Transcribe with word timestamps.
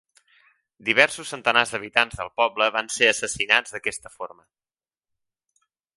Diversos 0.87 1.33
centenars 1.33 1.73
d'habitants 1.75 2.17
del 2.21 2.31
poble 2.41 2.69
van 2.77 2.89
ser 2.97 3.11
assassinats 3.11 3.77
d'aquesta 3.77 4.13
forma. 4.19 5.63